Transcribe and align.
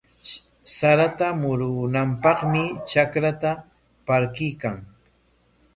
Sarata 0.75 1.27
murunanpaqmi 1.41 2.63
trakranta 2.87 3.51
parquykan. 4.05 4.75